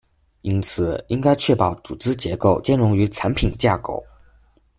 [0.41, 4.03] 因此，应该确保组织结构兼容于产品架构。